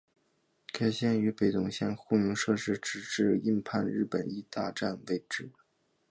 [0.73, 5.51] 该线与北总线共用设施直至印幡日本医大站为止。